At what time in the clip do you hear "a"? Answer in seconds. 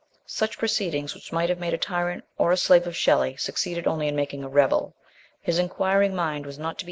1.75-1.77, 2.51-2.57, 4.43-4.49